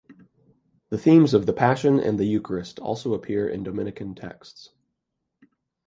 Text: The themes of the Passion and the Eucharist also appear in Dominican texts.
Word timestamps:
The 0.89 0.97
themes 0.97 1.35
of 1.35 1.45
the 1.45 1.53
Passion 1.53 1.99
and 1.99 2.17
the 2.19 2.25
Eucharist 2.25 2.79
also 2.79 3.13
appear 3.13 3.47
in 3.47 3.61
Dominican 3.61 4.15
texts. 4.15 4.71